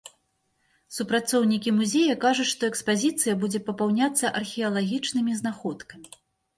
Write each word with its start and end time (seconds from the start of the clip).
Супрацоўнікі 0.95 1.73
музея 1.81 2.15
кажуць, 2.25 2.47
што 2.53 2.63
экспазіцыя 2.71 3.39
будзе 3.45 3.65
папаўняцца 3.71 4.35
археалагічнымі 4.45 5.41
знаходкамі. 5.45 6.09